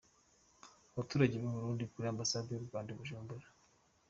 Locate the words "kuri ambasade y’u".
1.91-2.65